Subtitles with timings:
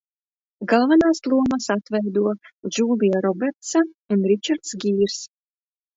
[0.71, 2.25] Galvenās lomas atveido
[2.77, 3.85] Džūlija Robertsa
[4.17, 5.21] un Ričards Gīrs.